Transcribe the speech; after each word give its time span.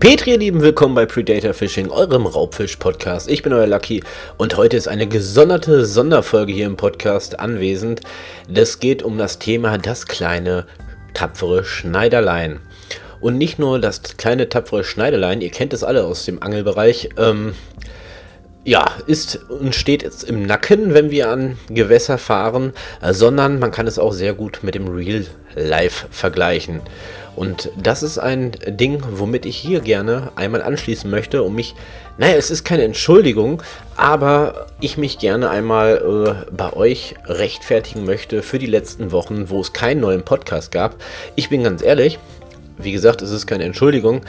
Petri, 0.00 0.30
ihr 0.30 0.38
Lieben, 0.38 0.62
willkommen 0.62 0.94
bei 0.94 1.04
Predator 1.04 1.52
Fishing, 1.52 1.90
eurem 1.90 2.24
Raubfisch-Podcast. 2.24 3.28
Ich 3.28 3.42
bin 3.42 3.52
euer 3.52 3.66
Lucky 3.66 4.02
und 4.38 4.56
heute 4.56 4.78
ist 4.78 4.88
eine 4.88 5.06
gesonderte 5.06 5.84
Sonderfolge 5.84 6.54
hier 6.54 6.64
im 6.64 6.78
Podcast 6.78 7.38
anwesend. 7.38 8.00
Das 8.48 8.80
geht 8.80 9.02
um 9.02 9.18
das 9.18 9.38
Thema 9.38 9.76
das 9.76 10.06
kleine, 10.06 10.64
tapfere 11.12 11.66
Schneiderlein. 11.66 12.60
Und 13.20 13.36
nicht 13.36 13.58
nur 13.58 13.78
das 13.78 14.02
kleine, 14.16 14.48
tapfere 14.48 14.84
Schneiderlein, 14.84 15.42
ihr 15.42 15.50
kennt 15.50 15.74
es 15.74 15.84
alle 15.84 16.04
aus 16.04 16.24
dem 16.24 16.42
Angelbereich, 16.42 17.10
ähm, 17.18 17.52
ja, 18.64 18.90
ist 19.06 19.36
und 19.50 19.74
steht 19.74 20.02
jetzt 20.02 20.24
im 20.24 20.46
Nacken, 20.46 20.94
wenn 20.94 21.10
wir 21.10 21.28
an 21.28 21.58
Gewässer 21.68 22.16
fahren, 22.16 22.72
sondern 23.02 23.58
man 23.58 23.70
kann 23.70 23.86
es 23.86 23.98
auch 23.98 24.12
sehr 24.12 24.32
gut 24.32 24.60
mit 24.62 24.74
dem 24.74 24.88
Real 24.88 25.26
Life 25.54 26.06
vergleichen. 26.10 26.80
Und 27.36 27.70
das 27.76 28.02
ist 28.02 28.18
ein 28.18 28.52
Ding, 28.66 29.02
womit 29.10 29.46
ich 29.46 29.56
hier 29.56 29.80
gerne 29.80 30.32
einmal 30.36 30.62
anschließen 30.62 31.10
möchte, 31.10 31.42
um 31.42 31.54
mich, 31.54 31.74
naja, 32.18 32.36
es 32.36 32.50
ist 32.50 32.64
keine 32.64 32.82
Entschuldigung, 32.84 33.62
aber 33.96 34.66
ich 34.80 34.98
mich 34.98 35.18
gerne 35.18 35.50
einmal 35.50 36.44
äh, 36.48 36.52
bei 36.52 36.72
euch 36.72 37.14
rechtfertigen 37.26 38.04
möchte 38.04 38.42
für 38.42 38.58
die 38.58 38.66
letzten 38.66 39.12
Wochen, 39.12 39.48
wo 39.48 39.60
es 39.60 39.72
keinen 39.72 40.00
neuen 40.00 40.22
Podcast 40.22 40.72
gab. 40.72 40.96
Ich 41.36 41.48
bin 41.48 41.64
ganz 41.64 41.82
ehrlich, 41.82 42.18
wie 42.84 42.92
gesagt, 42.92 43.22
es 43.22 43.30
ist 43.30 43.46
keine 43.46 43.64
Entschuldigung. 43.64 44.22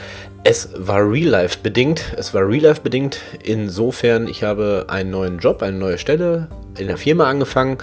Es 0.44 0.70
war 0.76 0.98
Real-Life 1.08 1.58
bedingt. 1.62 2.14
Es 2.16 2.34
war 2.34 2.46
Real-Life 2.46 2.80
bedingt. 2.82 3.20
Insofern, 3.42 4.28
ich 4.28 4.42
habe 4.42 4.86
einen 4.88 5.10
neuen 5.10 5.38
Job, 5.38 5.62
eine 5.62 5.76
neue 5.76 5.98
Stelle 5.98 6.48
in 6.78 6.86
der 6.86 6.96
Firma 6.96 7.28
angefangen 7.28 7.78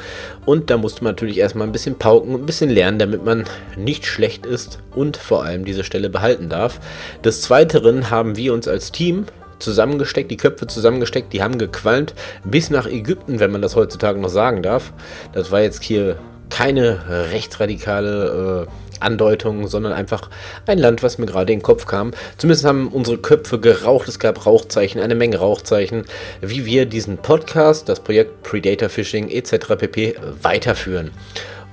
und 0.45 0.69
da 0.69 0.77
musste 0.77 1.03
man 1.03 1.13
natürlich 1.13 1.37
erstmal 1.37 1.67
ein 1.67 1.71
bisschen 1.71 1.95
pauken 1.95 2.33
und 2.33 2.41
ein 2.41 2.45
bisschen 2.45 2.69
lernen, 2.69 2.99
damit 2.99 3.23
man 3.23 3.45
nicht 3.77 4.05
schlecht 4.05 4.45
ist 4.45 4.79
und 4.95 5.17
vor 5.17 5.43
allem 5.43 5.65
diese 5.65 5.83
Stelle 5.83 6.09
behalten 6.09 6.49
darf. 6.49 6.79
Des 7.23 7.49
Weiteren 7.49 8.09
haben 8.09 8.35
wir 8.35 8.53
uns 8.53 8.67
als 8.67 8.91
Team 8.91 9.25
zusammengesteckt, 9.59 10.31
die 10.31 10.37
Köpfe 10.37 10.67
zusammengesteckt, 10.67 11.33
die 11.33 11.43
haben 11.43 11.57
gequalmt 11.57 12.13
bis 12.43 12.69
nach 12.69 12.87
Ägypten, 12.87 13.39
wenn 13.39 13.51
man 13.51 13.61
das 13.61 13.75
heutzutage 13.75 14.19
noch 14.19 14.29
sagen 14.29 14.63
darf. 14.63 14.93
Das 15.33 15.51
war 15.51 15.61
jetzt 15.61 15.83
hier 15.83 16.17
keine 16.49 17.29
rechtsradikale 17.31 18.67
äh, 18.67 18.88
Andeutungen, 18.99 19.67
sondern 19.67 19.93
einfach 19.93 20.29
ein 20.65 20.77
Land, 20.77 21.03
was 21.03 21.17
mir 21.17 21.25
gerade 21.25 21.51
in 21.53 21.59
den 21.59 21.63
Kopf 21.63 21.85
kam. 21.85 22.11
Zumindest 22.37 22.65
haben 22.65 22.89
unsere 22.89 23.17
Köpfe 23.17 23.59
geraucht, 23.59 24.07
es 24.07 24.19
gab 24.19 24.45
Rauchzeichen, 24.45 25.01
eine 25.01 25.15
Menge 25.15 25.37
Rauchzeichen, 25.37 26.05
wie 26.41 26.65
wir 26.65 26.85
diesen 26.85 27.17
Podcast, 27.17 27.89
das 27.89 27.99
Projekt 27.99 28.43
Predator 28.43 28.89
Fishing 28.89 29.29
etc. 29.29 29.75
pp. 29.77 30.15
weiterführen. 30.41 31.11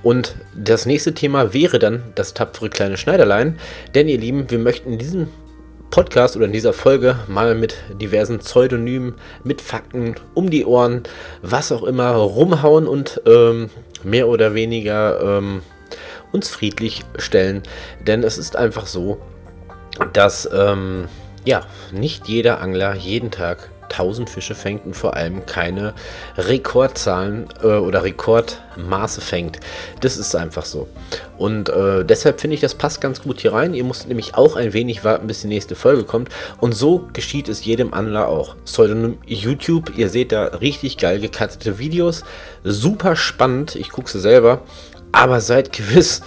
Und 0.03 0.35
das 0.55 0.85
nächste 0.85 1.13
Thema 1.13 1.53
wäre 1.53 1.79
dann 1.79 2.03
das 2.15 2.33
tapfere 2.33 2.69
kleine 2.69 2.97
Schneiderlein, 2.97 3.59
denn 3.95 4.07
ihr 4.07 4.17
Lieben, 4.17 4.49
wir 4.49 4.59
möchten 4.59 4.93
in 4.93 4.99
diesem 4.99 5.27
Podcast 5.89 6.35
oder 6.35 6.45
in 6.45 6.51
dieser 6.51 6.73
Folge 6.73 7.17
mal 7.27 7.55
mit 7.55 7.75
diversen 7.99 8.39
Pseudonymen, 8.39 9.15
mit 9.43 9.61
Fakten 9.61 10.15
um 10.33 10.49
die 10.49 10.65
Ohren, 10.65 11.03
was 11.41 11.71
auch 11.71 11.83
immer, 11.83 12.11
rumhauen 12.11 12.87
und 12.87 13.21
ähm, 13.25 13.69
mehr 14.03 14.27
oder 14.27 14.53
weniger 14.53 15.39
ähm, 15.39 15.61
uns 16.31 16.49
friedlich 16.49 17.03
stellen. 17.17 17.63
Denn 18.05 18.23
es 18.23 18.37
ist 18.37 18.55
einfach 18.55 18.87
so, 18.87 19.19
dass 20.13 20.49
ähm, 20.53 21.07
ja, 21.45 21.61
nicht 21.91 22.27
jeder 22.27 22.61
Angler 22.61 22.93
jeden 22.93 23.31
Tag 23.31 23.69
1000 23.91 24.29
Fische 24.29 24.55
fängt 24.55 24.85
und 24.85 24.95
vor 24.95 25.15
allem 25.15 25.45
keine 25.45 25.93
Rekordzahlen 26.37 27.47
äh, 27.63 27.67
oder 27.67 28.03
Rekordmaße 28.03 29.21
fängt. 29.21 29.59
Das 30.01 30.17
ist 30.17 30.35
einfach 30.35 30.65
so. 30.65 30.87
Und 31.37 31.69
äh, 31.69 32.03
deshalb 32.03 32.41
finde 32.41 32.55
ich, 32.55 32.61
das 32.61 32.75
passt 32.75 33.01
ganz 33.01 33.21
gut 33.21 33.41
hier 33.41 33.53
rein. 33.53 33.73
Ihr 33.73 33.83
müsst 33.83 34.07
nämlich 34.07 34.35
auch 34.35 34.55
ein 34.55 34.73
wenig 34.73 35.03
warten, 35.03 35.27
bis 35.27 35.41
die 35.41 35.47
nächste 35.47 35.75
Folge 35.75 36.03
kommt. 36.03 36.29
Und 36.59 36.73
so 36.73 37.07
geschieht 37.13 37.49
es 37.49 37.65
jedem 37.65 37.93
Angler 37.93 38.27
auch. 38.27 38.55
Pseudonym 38.65 39.17
YouTube, 39.25 39.97
ihr 39.97 40.09
seht 40.09 40.31
da 40.31 40.45
richtig 40.45 40.97
geil 40.97 41.19
gekattete 41.19 41.79
Videos. 41.79 42.23
Super 42.63 43.15
spannend. 43.15 43.75
Ich 43.75 43.89
gucke 43.89 44.09
sie 44.09 44.19
selber. 44.19 44.61
Aber 45.11 45.41
seid 45.41 45.71
gewiss, 45.71 46.21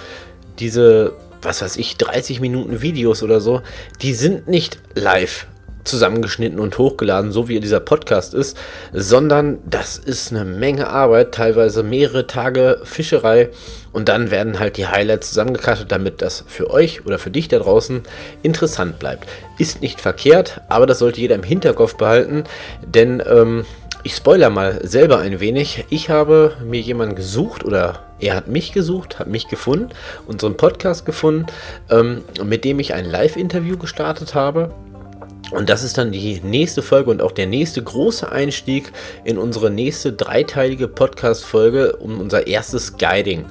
diese, 0.58 1.12
was 1.42 1.62
weiß 1.62 1.76
ich, 1.76 1.96
30 1.96 2.40
Minuten 2.40 2.82
Videos 2.82 3.22
oder 3.22 3.40
so, 3.40 3.62
die 4.02 4.14
sind 4.14 4.48
nicht 4.48 4.78
live 4.94 5.46
zusammengeschnitten 5.90 6.58
und 6.58 6.78
hochgeladen, 6.78 7.32
so 7.32 7.48
wie 7.48 7.60
dieser 7.60 7.80
Podcast 7.80 8.34
ist, 8.34 8.56
sondern 8.92 9.58
das 9.68 9.98
ist 9.98 10.32
eine 10.32 10.44
Menge 10.44 10.88
Arbeit, 10.88 11.32
teilweise 11.32 11.82
mehrere 11.82 12.26
Tage 12.26 12.80
Fischerei 12.84 13.50
und 13.92 14.08
dann 14.08 14.30
werden 14.30 14.58
halt 14.58 14.76
die 14.76 14.86
Highlights 14.86 15.28
zusammengekattet, 15.28 15.92
damit 15.92 16.22
das 16.22 16.44
für 16.46 16.70
euch 16.70 17.04
oder 17.04 17.18
für 17.18 17.30
dich 17.30 17.48
da 17.48 17.58
draußen 17.58 18.02
interessant 18.42 18.98
bleibt. 18.98 19.28
Ist 19.58 19.82
nicht 19.82 20.00
verkehrt, 20.00 20.60
aber 20.68 20.86
das 20.86 21.00
sollte 21.00 21.20
jeder 21.20 21.34
im 21.34 21.42
Hinterkopf 21.42 21.96
behalten, 21.96 22.44
denn 22.86 23.22
ähm, 23.28 23.66
ich 24.02 24.14
spoiler 24.14 24.48
mal 24.48 24.80
selber 24.86 25.18
ein 25.18 25.40
wenig. 25.40 25.84
Ich 25.90 26.08
habe 26.08 26.56
mir 26.64 26.80
jemanden 26.80 27.16
gesucht 27.16 27.64
oder 27.64 28.00
er 28.18 28.34
hat 28.34 28.48
mich 28.48 28.72
gesucht, 28.72 29.18
hat 29.18 29.28
mich 29.28 29.48
gefunden, 29.48 29.90
unseren 30.26 30.56
Podcast 30.56 31.04
gefunden, 31.04 31.46
ähm, 31.90 32.22
mit 32.44 32.64
dem 32.64 32.78
ich 32.80 32.94
ein 32.94 33.04
Live-Interview 33.04 33.76
gestartet 33.76 34.34
habe. 34.34 34.74
Und 35.50 35.68
das 35.68 35.82
ist 35.82 35.98
dann 35.98 36.12
die 36.12 36.40
nächste 36.42 36.82
Folge 36.82 37.10
und 37.10 37.22
auch 37.22 37.32
der 37.32 37.46
nächste 37.46 37.82
große 37.82 38.30
Einstieg 38.30 38.92
in 39.24 39.38
unsere 39.38 39.70
nächste 39.70 40.12
dreiteilige 40.12 40.88
Podcast-Folge 40.88 41.96
um 41.96 42.20
unser 42.20 42.46
erstes 42.46 42.96
Guiding. 42.98 43.46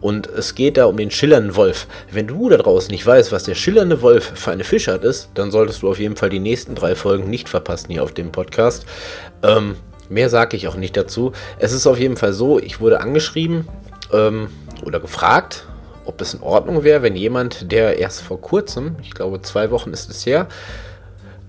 Und 0.00 0.28
es 0.28 0.54
geht 0.54 0.76
da 0.76 0.86
um 0.86 0.96
den 0.96 1.10
schillernden 1.10 1.56
Wolf. 1.56 1.86
Wenn 2.10 2.26
du 2.26 2.48
da 2.48 2.56
draußen 2.56 2.90
nicht 2.90 3.04
weißt, 3.04 3.32
was 3.32 3.44
der 3.44 3.54
schillernde 3.54 4.00
Wolf 4.00 4.32
für 4.34 4.50
eine 4.50 4.64
Fischart 4.64 5.04
ist, 5.04 5.30
dann 5.34 5.50
solltest 5.50 5.82
du 5.82 5.90
auf 5.90 5.98
jeden 5.98 6.16
Fall 6.16 6.30
die 6.30 6.38
nächsten 6.38 6.74
drei 6.74 6.94
Folgen 6.94 7.28
nicht 7.28 7.48
verpassen 7.48 7.90
hier 7.90 8.02
auf 8.02 8.12
dem 8.12 8.32
Podcast. 8.32 8.86
Ähm, 9.42 9.76
Mehr 10.10 10.28
sage 10.28 10.56
ich 10.56 10.66
auch 10.66 10.74
nicht 10.74 10.96
dazu. 10.96 11.32
Es 11.60 11.72
ist 11.72 11.86
auf 11.86 11.98
jeden 11.98 12.16
Fall 12.16 12.32
so, 12.32 12.58
ich 12.58 12.80
wurde 12.80 13.00
angeschrieben 13.00 13.68
ähm, 14.12 14.48
oder 14.84 14.98
gefragt, 14.98 15.68
ob 16.04 16.20
es 16.20 16.34
in 16.34 16.42
Ordnung 16.42 16.82
wäre, 16.82 17.02
wenn 17.02 17.14
jemand, 17.14 17.70
der 17.70 17.96
erst 17.96 18.22
vor 18.22 18.40
kurzem, 18.40 18.96
ich 19.02 19.14
glaube 19.14 19.40
zwei 19.42 19.70
Wochen 19.70 19.92
ist 19.92 20.10
es 20.10 20.26
her, 20.26 20.48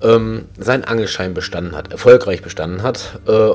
ähm, 0.01 0.45
seinen 0.57 0.83
Angelschein 0.83 1.33
bestanden 1.33 1.75
hat, 1.75 1.91
erfolgreich 1.91 2.41
bestanden 2.41 2.83
hat, 2.83 3.19
äh, 3.27 3.51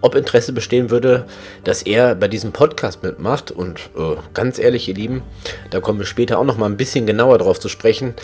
ob 0.00 0.14
Interesse 0.14 0.52
bestehen 0.52 0.90
würde, 0.90 1.24
dass 1.64 1.82
er 1.82 2.14
bei 2.14 2.28
diesem 2.28 2.52
Podcast 2.52 3.02
mitmacht. 3.02 3.50
Und 3.50 3.80
äh, 3.96 4.16
ganz 4.34 4.58
ehrlich, 4.58 4.86
ihr 4.88 4.94
Lieben, 4.94 5.22
da 5.70 5.80
kommen 5.80 5.98
wir 5.98 6.06
später 6.06 6.38
auch 6.38 6.44
noch 6.44 6.58
mal 6.58 6.66
ein 6.66 6.76
bisschen 6.76 7.06
genauer 7.06 7.38
drauf 7.38 7.58
zu 7.58 7.68
sprechen. 7.68 8.14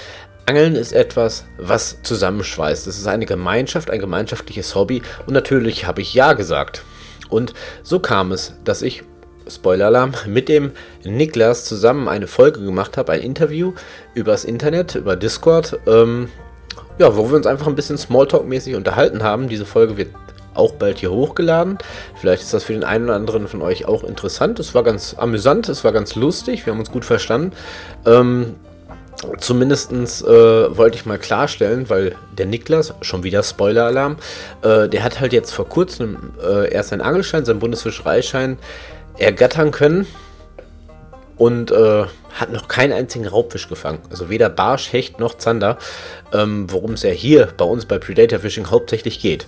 Angeln 0.45 0.75
ist 0.75 0.93
etwas, 0.93 1.47
was 1.59 2.03
zusammenschweißt. 2.03 2.87
Es 2.87 2.99
ist 2.99 3.07
eine 3.07 3.25
Gemeinschaft, 3.25 3.89
ein 3.91 4.01
gemeinschaftliches 4.01 4.75
Hobby 4.75 5.01
und 5.27 5.33
natürlich 5.33 5.87
habe 5.87 6.03
ich 6.03 6.13
Ja 6.13 6.33
gesagt. 6.35 6.83
Und 7.31 7.55
so 7.83 7.99
kam 8.01 8.33
es, 8.33 8.55
dass 8.65 8.83
ich, 8.83 9.05
Spoiler-Alarm, 9.49 10.13
mit 10.27 10.49
dem 10.49 10.73
Niklas 11.05 11.65
zusammen 11.65 12.09
eine 12.09 12.27
Folge 12.27 12.61
gemacht 12.61 12.97
habe, 12.97 13.13
ein 13.13 13.21
Interview 13.21 13.73
übers 14.15 14.45
Internet, 14.45 14.97
über 14.97 15.17
Discord, 15.17 15.79
ähm, 15.87 16.29
ja, 17.00 17.16
wo 17.16 17.31
wir 17.31 17.37
uns 17.37 17.47
einfach 17.47 17.66
ein 17.66 17.75
bisschen 17.75 17.97
Smalltalk-mäßig 17.97 18.77
unterhalten 18.77 19.22
haben. 19.22 19.49
Diese 19.49 19.65
Folge 19.65 19.97
wird 19.97 20.11
auch 20.55 20.72
bald 20.72 20.99
hier 20.99 21.11
hochgeladen. 21.11 21.78
Vielleicht 22.15 22.43
ist 22.43 22.53
das 22.53 22.65
für 22.65 22.75
den 22.75 22.84
einen 22.84 23.05
oder 23.05 23.15
anderen 23.15 23.49
von 23.49 23.62
euch 23.62 23.87
auch 23.87 24.05
interessant. 24.05 24.61
Es 24.61 24.75
war 24.75 24.83
ganz 24.83 25.15
amüsant, 25.16 25.69
es 25.71 25.83
war 25.83 25.93
ganz 25.93 26.15
lustig, 26.15 26.66
wir 26.66 26.72
haben 26.72 26.81
uns 26.81 26.91
gut 26.91 27.05
verstanden. 27.05 27.53
Ähm, 28.06 28.55
Zumindest 29.39 29.93
äh, 29.93 30.27
wollte 30.78 30.97
ich 30.97 31.05
mal 31.05 31.19
klarstellen, 31.19 31.91
weil 31.91 32.15
der 32.39 32.47
Niklas, 32.47 32.94
schon 33.03 33.22
wieder 33.22 33.43
Spoiler-Alarm, 33.43 34.16
äh, 34.62 34.89
der 34.89 35.05
hat 35.05 35.21
halt 35.21 35.34
jetzt 35.34 35.50
vor 35.53 35.69
kurzem 35.69 36.33
äh, 36.43 36.72
erst 36.72 36.89
seinen 36.89 37.03
Angelschein, 37.03 37.44
seinen 37.44 37.59
Bundesfischereischein 37.59 38.56
ergattern 39.19 39.72
können 39.72 40.06
und 41.41 41.71
äh, 41.71 42.05
hat 42.39 42.53
noch 42.53 42.69
keinen 42.69 42.92
einzigen 42.92 43.27
Raubfisch 43.27 43.66
gefangen. 43.66 44.01
Also 44.10 44.28
weder 44.28 44.51
Barsch, 44.51 44.92
Hecht 44.92 45.19
noch 45.19 45.39
Zander, 45.39 45.78
ähm, 46.34 46.71
worum 46.71 46.92
es 46.92 47.03
ja 47.03 47.13
hier 47.13 47.48
bei 47.57 47.65
uns 47.65 47.87
bei 47.87 47.98
Predator 47.98 48.41
Fishing 48.41 48.71
hauptsächlich 48.71 49.21
geht. 49.21 49.47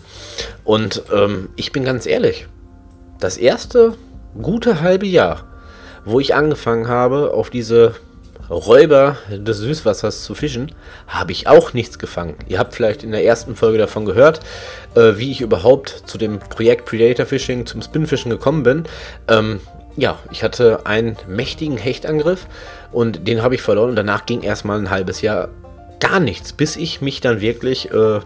Und 0.64 1.02
ähm, 1.12 1.50
ich 1.54 1.70
bin 1.70 1.84
ganz 1.84 2.06
ehrlich, 2.06 2.46
das 3.20 3.36
erste 3.36 3.92
gute 4.40 4.80
halbe 4.80 5.04
Jahr, 5.04 5.44
wo 6.06 6.18
ich 6.18 6.34
angefangen 6.34 6.88
habe, 6.88 7.34
auf 7.34 7.50
diese 7.50 7.94
Räuber 8.48 9.18
des 9.30 9.58
Süßwassers 9.58 10.24
zu 10.24 10.34
fischen, 10.34 10.72
habe 11.06 11.32
ich 11.32 11.46
auch 11.46 11.74
nichts 11.74 11.98
gefangen. 11.98 12.36
Ihr 12.48 12.58
habt 12.58 12.74
vielleicht 12.74 13.02
in 13.02 13.12
der 13.12 13.22
ersten 13.22 13.54
Folge 13.54 13.76
davon 13.76 14.06
gehört, 14.06 14.40
äh, 14.94 15.18
wie 15.18 15.30
ich 15.30 15.42
überhaupt 15.42 16.04
zu 16.06 16.16
dem 16.16 16.38
Projekt 16.38 16.86
Predator 16.86 17.26
Fishing, 17.26 17.66
zum 17.66 17.82
Spinfischen 17.82 18.30
gekommen 18.30 18.62
bin. 18.62 18.84
Ähm, 19.28 19.60
ja, 19.96 20.18
ich 20.30 20.42
hatte 20.42 20.86
einen 20.86 21.16
mächtigen 21.28 21.76
Hechtangriff 21.76 22.46
und 22.92 23.26
den 23.26 23.42
habe 23.42 23.54
ich 23.54 23.62
verloren 23.62 23.90
und 23.90 23.96
danach 23.96 24.26
ging 24.26 24.42
erstmal 24.42 24.78
ein 24.78 24.90
halbes 24.90 25.20
Jahr 25.20 25.48
gar 26.00 26.20
nichts, 26.20 26.52
bis 26.52 26.76
ich 26.76 27.00
mich 27.00 27.20
dann 27.20 27.40
wirklich 27.40 27.90
äh, 27.92 28.20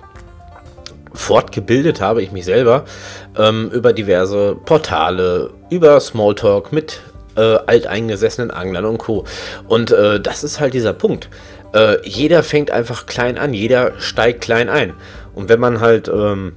fortgebildet 1.13 2.01
habe, 2.01 2.23
ich 2.23 2.33
mich 2.33 2.45
selber, 2.45 2.85
ähm, 3.37 3.71
über 3.73 3.93
diverse 3.93 4.57
Portale, 4.65 5.51
über 5.71 5.99
Smalltalk 6.01 6.73
mit 6.73 7.01
äh, 7.37 7.41
alteingesessenen 7.67 8.51
Anglern 8.51 8.85
und 8.85 8.99
Co. 8.99 9.25
Und 9.67 9.91
äh, 9.91 10.21
das 10.21 10.45
ist 10.45 10.61
halt 10.61 10.75
dieser 10.75 10.93
Punkt. 10.93 11.29
Äh, 11.75 11.97
jeder 12.09 12.43
fängt 12.43 12.71
einfach 12.71 13.07
klein 13.07 13.39
an, 13.39 13.53
jeder 13.53 13.99
steigt 14.01 14.41
klein 14.41 14.69
ein. 14.69 14.95
Und 15.35 15.49
wenn 15.49 15.61
man 15.61 15.81
halt 15.81 16.09
ähm, 16.09 16.55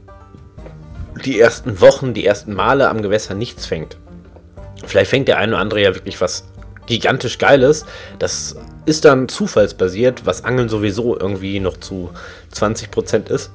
die 1.26 1.40
ersten 1.40 1.82
Wochen, 1.82 2.14
die 2.14 2.26
ersten 2.26 2.54
Male 2.54 2.90
am 2.90 3.02
Gewässer 3.02 3.34
nichts 3.34 3.66
fängt, 3.66 3.98
vielleicht 4.86 5.10
fängt 5.10 5.28
der 5.28 5.38
eine 5.38 5.54
oder 5.54 5.62
andere 5.62 5.82
ja 5.82 5.96
wirklich 5.96 6.20
was 6.22 6.46
gigantisch 6.88 7.38
Geiles. 7.38 7.86
Das 8.18 8.56
ist 8.86 9.06
dann 9.06 9.30
zufallsbasiert, 9.30 10.26
was 10.26 10.44
Angeln 10.44 10.70
sowieso 10.70 11.18
irgendwie 11.18 11.60
noch 11.60 11.78
zu 11.78 12.10
20% 12.54 13.30
ist. 13.30 13.52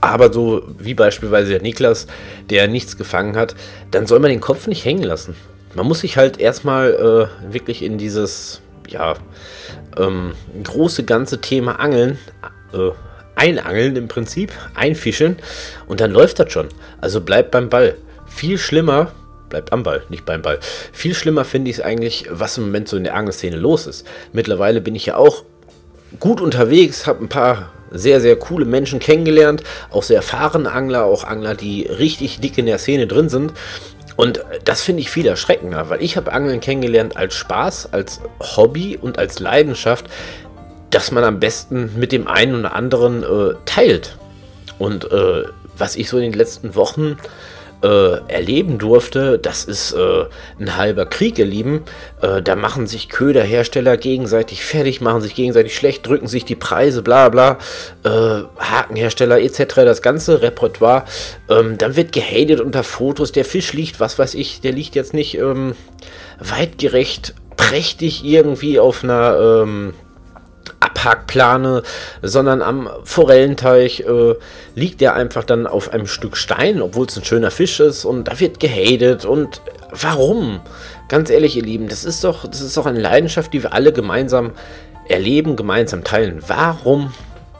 Aber 0.00 0.32
so 0.32 0.62
wie 0.78 0.94
beispielsweise 0.94 1.50
der 1.50 1.62
Niklas, 1.62 2.06
der 2.48 2.68
nichts 2.68 2.96
gefangen 2.96 3.36
hat, 3.36 3.54
dann 3.90 4.06
soll 4.06 4.18
man 4.18 4.30
den 4.30 4.40
Kopf 4.40 4.66
nicht 4.66 4.84
hängen 4.84 5.02
lassen. 5.02 5.36
Man 5.74 5.86
muss 5.86 6.00
sich 6.00 6.16
halt 6.16 6.40
erstmal 6.40 7.28
äh, 7.48 7.52
wirklich 7.52 7.82
in 7.82 7.98
dieses, 7.98 8.60
ja, 8.88 9.14
ähm, 9.96 10.32
große 10.64 11.04
ganze 11.04 11.40
Thema 11.40 11.78
Angeln 11.78 12.18
äh, 12.72 12.90
einangeln 13.36 13.96
im 13.96 14.08
Prinzip, 14.08 14.52
einfischen 14.74 15.36
und 15.86 16.00
dann 16.00 16.10
läuft 16.10 16.40
das 16.40 16.52
schon. 16.52 16.68
Also 17.00 17.20
bleibt 17.20 17.50
beim 17.50 17.68
Ball. 17.68 17.94
Viel 18.26 18.58
schlimmer, 18.58 19.12
bleibt 19.50 19.72
am 19.72 19.82
Ball, 19.82 20.02
nicht 20.08 20.24
beim 20.24 20.40
Ball. 20.40 20.58
Viel 20.92 21.14
schlimmer 21.14 21.44
finde 21.44 21.70
ich 21.70 21.78
es 21.78 21.82
eigentlich, 21.82 22.26
was 22.30 22.56
im 22.56 22.64
Moment 22.64 22.88
so 22.88 22.96
in 22.96 23.04
der 23.04 23.14
Angelszene 23.14 23.56
los 23.56 23.86
ist. 23.86 24.06
Mittlerweile 24.32 24.80
bin 24.80 24.94
ich 24.94 25.06
ja 25.06 25.16
auch 25.16 25.44
gut 26.18 26.40
unterwegs, 26.40 27.06
habe 27.06 27.22
ein 27.24 27.28
paar 27.28 27.70
sehr, 27.90 28.20
sehr 28.20 28.36
coole 28.36 28.64
Menschen 28.64 28.98
kennengelernt, 29.00 29.62
auch 29.90 30.02
sehr 30.02 30.16
erfahrene 30.16 30.70
Angler, 30.70 31.04
auch 31.04 31.24
Angler, 31.24 31.54
die 31.54 31.82
richtig 31.82 32.40
dick 32.40 32.56
in 32.56 32.66
der 32.66 32.78
Szene 32.78 33.06
drin 33.06 33.28
sind. 33.28 33.52
Und 34.16 34.44
das 34.64 34.82
finde 34.82 35.02
ich 35.02 35.10
viel 35.10 35.26
erschreckender, 35.26 35.88
weil 35.88 36.02
ich 36.02 36.16
habe 36.16 36.32
Angeln 36.32 36.60
kennengelernt 36.60 37.16
als 37.16 37.34
Spaß, 37.34 37.92
als 37.92 38.20
Hobby 38.40 38.98
und 39.00 39.18
als 39.18 39.40
Leidenschaft, 39.40 40.06
dass 40.90 41.10
man 41.10 41.24
am 41.24 41.40
besten 41.40 41.98
mit 41.98 42.12
dem 42.12 42.26
einen 42.26 42.54
oder 42.54 42.74
anderen 42.74 43.22
äh, 43.22 43.54
teilt. 43.64 44.16
Und 44.78 45.10
äh, 45.10 45.44
was 45.76 45.96
ich 45.96 46.08
so 46.08 46.18
in 46.18 46.24
den 46.24 46.32
letzten 46.32 46.74
Wochen 46.74 47.16
äh, 47.82 48.18
erleben 48.28 48.78
durfte, 48.78 49.38
das 49.38 49.64
ist 49.64 49.92
äh, 49.92 50.24
ein 50.58 50.76
halber 50.76 51.06
Krieg, 51.06 51.38
ihr 51.38 51.46
Lieben. 51.46 51.82
Äh, 52.20 52.42
da 52.42 52.56
machen 52.56 52.86
sich 52.86 53.08
Köderhersteller 53.08 53.96
gegenseitig 53.96 54.64
fertig, 54.64 55.00
machen 55.00 55.22
sich 55.22 55.34
gegenseitig 55.34 55.74
schlecht, 55.74 56.06
drücken 56.06 56.26
sich 56.26 56.44
die 56.44 56.56
Preise, 56.56 57.02
bla 57.02 57.28
bla, 57.28 57.58
äh, 58.04 58.42
Hakenhersteller 58.58 59.40
etc., 59.40 59.76
das 59.76 60.02
ganze 60.02 60.42
Repertoire. 60.42 61.04
Ähm, 61.48 61.78
dann 61.78 61.96
wird 61.96 62.12
gehatet 62.12 62.60
unter 62.60 62.82
Fotos, 62.82 63.32
der 63.32 63.44
Fisch 63.44 63.72
liegt, 63.72 64.00
was 64.00 64.18
weiß 64.18 64.34
ich, 64.34 64.60
der 64.60 64.72
liegt 64.72 64.94
jetzt 64.94 65.14
nicht 65.14 65.38
ähm, 65.38 65.74
weitgerecht 66.38 67.34
prächtig 67.56 68.24
irgendwie 68.24 68.78
auf 68.78 69.04
einer... 69.04 69.62
Ähm, 69.62 69.94
Abhackplane, 71.00 71.82
sondern 72.22 72.62
am 72.62 72.88
Forellenteich 73.04 74.00
äh, 74.00 74.34
liegt 74.74 75.00
er 75.02 75.14
einfach 75.14 75.44
dann 75.44 75.66
auf 75.66 75.92
einem 75.92 76.06
Stück 76.06 76.36
Stein, 76.36 76.82
obwohl 76.82 77.06
es 77.06 77.16
ein 77.16 77.24
schöner 77.24 77.50
Fisch 77.50 77.80
ist 77.80 78.04
und 78.04 78.24
da 78.24 78.38
wird 78.38 78.60
gehatet 78.60 79.24
und 79.24 79.62
warum? 79.90 80.60
Ganz 81.08 81.30
ehrlich, 81.30 81.56
ihr 81.56 81.62
Lieben, 81.62 81.88
das 81.88 82.04
ist 82.04 82.22
doch, 82.22 82.46
das 82.46 82.60
ist 82.60 82.76
doch 82.76 82.86
eine 82.86 83.00
Leidenschaft, 83.00 83.52
die 83.52 83.62
wir 83.62 83.72
alle 83.72 83.92
gemeinsam 83.92 84.52
erleben, 85.08 85.56
gemeinsam 85.56 86.04
teilen. 86.04 86.42
Warum 86.46 87.12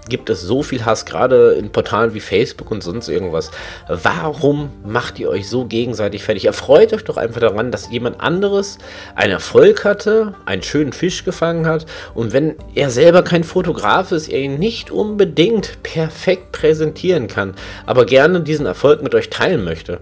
gibt 0.08 0.30
es 0.30 0.40
so 0.40 0.62
viel 0.62 0.84
Hass, 0.84 1.04
gerade 1.04 1.52
in 1.52 1.70
Portalen 1.70 2.14
wie 2.14 2.20
Facebook 2.20 2.70
und 2.70 2.82
sonst 2.82 3.08
irgendwas. 3.08 3.50
Warum 3.88 4.70
macht 4.84 5.18
ihr 5.18 5.28
euch 5.28 5.48
so 5.48 5.64
gegenseitig 5.64 6.24
fertig? 6.24 6.46
Erfreut 6.46 6.92
euch 6.92 7.04
doch 7.04 7.16
einfach 7.16 7.40
daran, 7.40 7.70
dass 7.70 7.90
jemand 7.90 8.20
anderes 8.20 8.78
einen 9.14 9.32
Erfolg 9.32 9.84
hatte, 9.84 10.34
einen 10.46 10.62
schönen 10.62 10.92
Fisch 10.92 11.24
gefangen 11.24 11.66
hat 11.66 11.86
und 12.14 12.32
wenn 12.32 12.56
er 12.74 12.90
selber 12.90 13.22
kein 13.22 13.44
Fotograf 13.44 14.12
ist, 14.12 14.28
er 14.28 14.40
ihn 14.40 14.58
nicht 14.58 14.90
unbedingt 14.90 15.82
perfekt 15.82 16.52
präsentieren 16.52 17.28
kann, 17.28 17.54
aber 17.86 18.06
gerne 18.06 18.40
diesen 18.40 18.66
Erfolg 18.66 19.02
mit 19.02 19.14
euch 19.14 19.30
teilen 19.30 19.64
möchte. 19.64 20.00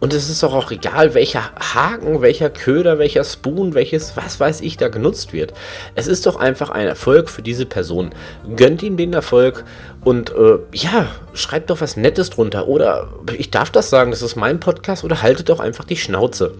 Und 0.00 0.12
es 0.12 0.28
ist 0.28 0.42
doch 0.42 0.54
auch 0.54 0.70
egal, 0.70 1.14
welcher 1.14 1.50
Haken, 1.58 2.20
welcher 2.20 2.50
Köder, 2.50 2.98
welcher 2.98 3.24
Spoon, 3.24 3.74
welches, 3.74 4.16
was 4.16 4.38
weiß 4.38 4.60
ich, 4.60 4.76
da 4.76 4.88
genutzt 4.88 5.32
wird. 5.32 5.54
Es 5.94 6.06
ist 6.06 6.26
doch 6.26 6.36
einfach 6.36 6.70
ein 6.70 6.86
Erfolg 6.86 7.30
für 7.30 7.42
diese 7.42 7.66
Person. 7.66 8.10
Gönnt 8.56 8.82
ihm 8.82 8.96
den 8.96 9.12
Erfolg 9.12 9.33
und 10.04 10.30
äh, 10.30 10.58
ja, 10.72 11.06
schreibt 11.32 11.70
doch 11.70 11.80
was 11.80 11.96
Nettes 11.96 12.30
drunter. 12.30 12.68
Oder 12.68 13.08
ich 13.36 13.50
darf 13.50 13.70
das 13.70 13.90
sagen, 13.90 14.10
das 14.10 14.22
ist 14.22 14.36
mein 14.36 14.60
Podcast 14.60 15.04
oder 15.04 15.22
haltet 15.22 15.48
doch 15.48 15.60
einfach 15.60 15.84
die 15.84 15.96
Schnauze. 15.96 16.54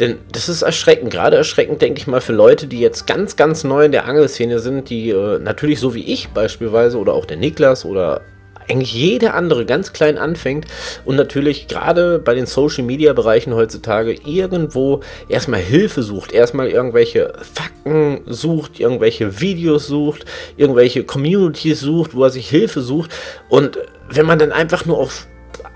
Denn 0.00 0.18
das 0.30 0.48
ist 0.48 0.62
erschreckend, 0.62 1.10
gerade 1.10 1.36
erschreckend, 1.36 1.80
denke 1.80 2.00
ich 2.00 2.06
mal, 2.06 2.20
für 2.20 2.34
Leute, 2.34 2.66
die 2.66 2.80
jetzt 2.80 3.06
ganz, 3.06 3.36
ganz 3.36 3.64
neu 3.64 3.86
in 3.86 3.92
der 3.92 4.04
Angelszene 4.04 4.58
sind, 4.58 4.90
die 4.90 5.10
äh, 5.10 5.38
natürlich 5.38 5.80
so 5.80 5.94
wie 5.94 6.04
ich 6.04 6.28
beispielsweise 6.28 6.98
oder 6.98 7.14
auch 7.14 7.24
der 7.24 7.38
Niklas 7.38 7.84
oder 7.84 8.20
eigentlich 8.68 8.92
jeder 8.92 9.34
andere 9.34 9.64
ganz 9.66 9.92
klein 9.92 10.18
anfängt 10.18 10.66
und 11.04 11.16
natürlich 11.16 11.68
gerade 11.68 12.18
bei 12.18 12.34
den 12.34 12.46
Social 12.46 12.84
Media 12.84 13.12
Bereichen 13.12 13.54
heutzutage 13.54 14.16
irgendwo 14.24 15.00
erstmal 15.28 15.60
Hilfe 15.60 16.02
sucht, 16.02 16.32
erstmal 16.32 16.68
irgendwelche 16.68 17.32
Fakten 17.52 18.20
sucht, 18.26 18.80
irgendwelche 18.80 19.40
Videos 19.40 19.86
sucht, 19.86 20.24
irgendwelche 20.56 21.04
Communities 21.04 21.80
sucht, 21.80 22.14
wo 22.14 22.24
er 22.24 22.30
sich 22.30 22.48
Hilfe 22.48 22.80
sucht 22.80 23.10
und 23.48 23.78
wenn 24.08 24.26
man 24.26 24.38
dann 24.38 24.52
einfach 24.52 24.86
nur 24.86 24.98
auf 24.98 25.26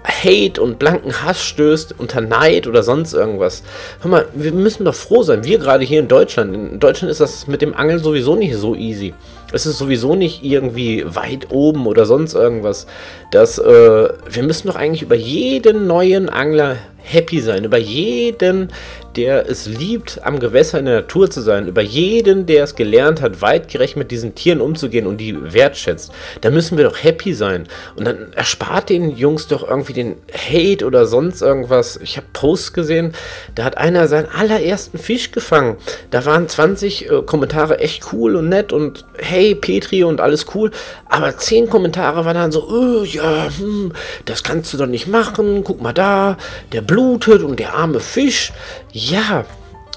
Hate 0.05 0.61
und 0.61 0.79
blanken 0.79 1.23
Hass 1.23 1.43
stößt, 1.43 1.95
unter 1.99 2.21
Neid 2.21 2.67
oder 2.67 2.83
sonst 2.83 3.13
irgendwas. 3.13 3.63
Hör 4.01 4.11
mal, 4.11 4.27
wir 4.35 4.53
müssen 4.53 4.85
doch 4.85 4.95
froh 4.95 5.23
sein. 5.23 5.45
Wir 5.45 5.59
gerade 5.59 5.85
hier 5.85 6.01
in 6.01 6.09
Deutschland. 6.09 6.55
In 6.55 6.81
Deutschland 6.81 7.11
ist 7.11 7.21
das 7.21 7.47
mit 7.47 7.61
dem 7.61 7.75
Angeln 7.75 7.99
sowieso 7.99 8.35
nicht 8.35 8.57
so 8.57 8.75
easy. 8.75 9.15
Es 9.53 9.67
ist 9.67 9.79
sowieso 9.79 10.15
nicht 10.15 10.45
irgendwie 10.45 11.05
weit 11.07 11.51
oben 11.51 11.87
oder 11.87 12.07
sonst 12.07 12.35
irgendwas. 12.35 12.87
Das, 13.31 13.59
äh, 13.59 13.63
wir 13.65 14.43
müssen 14.43 14.69
doch 14.69 14.77
eigentlich 14.77 15.03
über 15.03 15.17
jeden 15.17 15.87
neuen 15.87 16.29
Angler 16.29 16.77
happy 17.03 17.41
sein, 17.41 17.65
über 17.65 17.79
jeden, 17.79 18.69
der 19.17 19.49
es 19.49 19.67
liebt, 19.67 20.21
am 20.23 20.39
Gewässer 20.39 20.79
in 20.79 20.85
der 20.85 21.01
Natur 21.01 21.31
zu 21.31 21.41
sein, 21.41 21.67
über 21.67 21.81
jeden, 21.81 22.47
der 22.47 22.65
es 22.65 22.77
gelernt 22.77 23.21
hat, 23.21 23.43
weitgerecht 23.43 23.97
mit 23.97 24.11
diesen 24.11 24.35
Tieren 24.35 24.61
umzugehen 24.61 25.07
und 25.07 25.19
die 25.19 25.37
wertschätzt. 25.53 26.13
Da 26.43 26.51
müssen 26.51 26.79
wir 26.79 26.85
doch 26.85 27.03
happy 27.03 27.35
sein. 27.35 27.67
Und 27.97 28.07
dann 28.07 28.33
erspart 28.35 28.89
den 28.89 29.17
Jungs 29.17 29.49
doch 29.49 29.69
irgendwie 29.69 29.93
den 29.93 30.17
Hate 30.33 30.87
oder 30.87 31.07
sonst 31.07 31.43
irgendwas. 31.43 31.99
Ich 32.03 32.17
habe 32.17 32.27
Posts 32.33 32.73
gesehen, 32.73 33.15
da 33.55 33.65
hat 33.65 33.79
einer 33.79 34.07
seinen 34.07 34.29
allerersten 34.29 34.99
Fisch 34.99 35.33
gefangen. 35.33 35.77
Da 36.11 36.25
waren 36.25 36.49
20 36.49 37.11
äh, 37.11 37.23
Kommentare 37.23 37.81
echt 37.81 38.13
cool 38.13 38.37
und 38.37 38.49
nett 38.49 38.73
und 38.73 39.05
hey 39.19 39.40
Petri 39.55 40.05
und 40.05 40.21
alles 40.21 40.47
cool. 40.55 40.71
Aber 41.09 41.37
10 41.37 41.69
Kommentare 41.69 42.25
waren 42.25 42.35
dann 42.35 42.53
so, 42.53 42.69
oh, 42.69 43.05
ja, 43.05 43.49
hm, 43.57 43.93
das 44.25 44.43
kannst 44.43 44.73
du 44.73 44.79
doch 44.79 44.87
nicht 44.87 45.07
machen. 45.07 45.65
Guck 45.65 45.81
mal 45.81 45.93
da, 45.93 46.37
der 46.73 46.83
blutet 46.83 47.43
und 47.43 47.59
der 47.59 47.75
arme 47.75 48.01
Fisch. 48.01 48.53
Ja, 48.93 49.45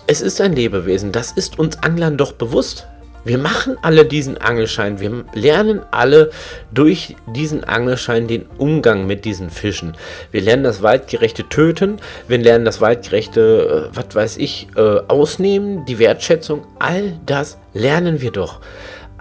es 0.07 0.21
ist 0.21 0.41
ein 0.41 0.53
Lebewesen, 0.53 1.11
das 1.11 1.31
ist 1.31 1.59
uns 1.59 1.81
Anglern 1.81 2.17
doch 2.17 2.33
bewusst. 2.33 2.87
Wir 3.25 3.37
machen 3.37 3.77
alle 3.81 4.03
diesen 4.03 4.37
Angelschein, 4.37 4.99
wir 4.99 5.23
lernen 5.33 5.81
alle 5.91 6.29
durch 6.73 7.15
diesen 7.33 7.63
Angelschein 7.63 8.27
den 8.27 8.45
Umgang 8.57 9.07
mit 9.07 9.23
diesen 9.23 9.49
Fischen. 9.49 9.95
Wir 10.31 10.41
lernen 10.41 10.65
das 10.65 10.81
weitgerechte 10.81 11.47
Töten, 11.47 11.99
wir 12.27 12.37
lernen 12.37 12.65
das 12.65 12.81
weitgerechte, 12.81 13.89
äh, 13.93 13.95
was 13.95 14.13
weiß 14.13 14.37
ich, 14.37 14.67
äh, 14.75 14.99
Ausnehmen, 15.07 15.85
die 15.85 15.99
Wertschätzung, 15.99 16.65
all 16.79 17.13
das 17.25 17.57
lernen 17.73 18.19
wir 18.19 18.31
doch. 18.31 18.59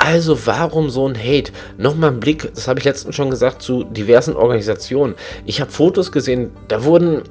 Also 0.05 0.47
warum 0.47 0.91
so 0.91 1.09
ein 1.09 1.17
Hate? 1.17 1.53
Nochmal 1.79 2.11
ein 2.11 2.19
Blick, 2.19 2.53
das 2.53 2.67
habe 2.67 2.81
ich 2.81 2.85
letztens 2.85 3.15
schon 3.15 3.31
gesagt, 3.31 3.63
zu 3.63 3.85
diversen 3.85 4.35
Organisationen. 4.35 5.15
Ich 5.47 5.61
habe 5.61 5.71
Fotos 5.71 6.11
gesehen, 6.11 6.51
da 6.67 6.83
wurden 6.83 7.23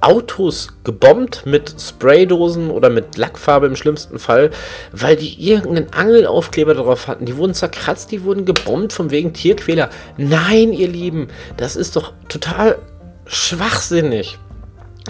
Autos 0.00 0.68
gebombt 0.84 1.46
mit 1.46 1.74
Spraydosen 1.80 2.70
oder 2.70 2.90
mit 2.90 3.16
Lackfarbe 3.16 3.66
im 3.66 3.74
schlimmsten 3.74 4.20
Fall, 4.20 4.52
weil 4.92 5.16
die 5.16 5.34
irgendeinen 5.34 5.92
Angelaufkleber 5.92 6.74
drauf 6.74 7.08
hatten. 7.08 7.24
Die 7.24 7.36
wurden 7.36 7.54
zerkratzt, 7.54 8.12
die 8.12 8.22
wurden 8.22 8.44
gebombt 8.44 8.92
von 8.92 9.10
wegen 9.10 9.32
Tierquäler. 9.32 9.90
Nein, 10.16 10.72
ihr 10.72 10.88
Lieben, 10.88 11.26
das 11.56 11.74
ist 11.74 11.96
doch 11.96 12.12
total 12.28 12.78
schwachsinnig. 13.26 14.38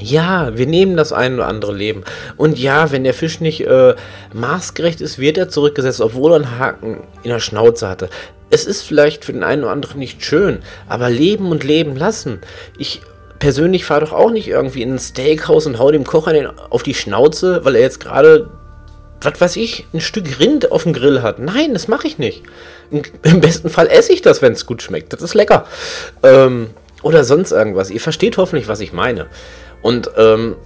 Ja, 0.01 0.57
wir 0.57 0.67
nehmen 0.67 0.97
das 0.97 1.13
ein 1.13 1.35
oder 1.35 1.49
andere 1.49 1.75
Leben. 1.75 2.03
Und 2.37 2.59
ja, 2.59 2.91
wenn 2.93 3.05
der 3.05 3.15
Fisch 3.15 3.41
nicht 3.41 3.61
äh, 3.61 3.95
maßgerecht 4.33 5.01
ist, 5.01 5.19
wird 5.19 5.37
er 5.37 5.49
zurückgesetzt, 5.49 6.01
obwohl 6.01 6.33
er 6.33 6.37
einen 6.37 6.59
Haken 6.59 7.01
in 7.23 7.31
der 7.31 7.41
Schnauze 7.41 7.89
hatte. 7.89 8.09
Es 8.49 8.65
ist 8.65 8.83
vielleicht 8.83 9.25
für 9.25 9.33
den 9.33 9.45
einen 9.45 9.65
oder 9.65 9.73
anderen 9.73 9.99
nicht 9.99 10.25
schön, 10.25 10.61
aber 10.89 11.11
leben 11.11 11.51
und 11.51 11.65
leben 11.65 11.97
lassen. 11.97 12.41
Ich 12.79 13.03
persönlich 13.39 13.85
fahre 13.85 14.03
doch 14.03 14.13
auch 14.13 14.31
nicht 14.31 14.49
irgendwie 14.49 14.83
in 14.83 14.95
ein 14.95 14.99
Steakhouse 14.99 15.67
und 15.67 15.79
hau 15.79 15.91
dem 15.91 16.05
Kocher 16.05 16.55
auf 16.71 16.83
die 16.83 16.95
Schnauze, 16.95 17.65
weil 17.65 17.75
er 17.75 17.83
jetzt 17.83 18.01
gerade, 18.01 18.49
was 19.21 19.41
weiß 19.41 19.57
ich, 19.57 19.87
ein 19.93 20.01
Stück 20.01 20.39
Rind 20.39 20.71
auf 20.71 20.85
dem 20.85 20.93
Grill 20.93 21.23
hat. 21.23 21.39
Nein, 21.39 21.73
das 21.75 21.89
mache 21.89 22.07
ich 22.07 22.19
nicht. 22.19 22.43
Im 22.91 23.41
besten 23.41 23.69
Fall 23.69 23.89
esse 23.89 24.13
ich 24.13 24.23
das, 24.23 24.43
wenn 24.43 24.53
es 24.53 24.65
gut 24.65 24.83
schmeckt. 24.83 25.13
Das 25.13 25.23
ist 25.23 25.35
lecker. 25.35 25.67
Ähm, 26.23 26.71
oder 27.03 27.25
sonst 27.25 27.53
irgendwas. 27.53 27.91
Ihr 27.91 28.01
versteht 28.01 28.37
hoffentlich, 28.37 28.69
was 28.69 28.81
ich 28.81 28.93
meine. 28.93 29.27
Und 29.83 30.11
ähm, 30.17 30.57